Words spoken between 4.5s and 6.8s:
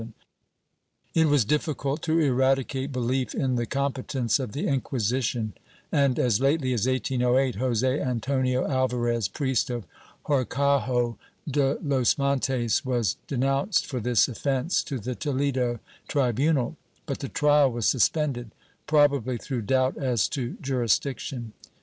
the Inquisition and, as lately